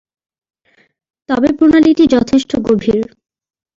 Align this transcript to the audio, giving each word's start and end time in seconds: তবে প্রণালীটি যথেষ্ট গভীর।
তবে 1.29 1.49
প্রণালীটি 1.57 2.03
যথেষ্ট 2.07 2.51
গভীর। 2.67 3.05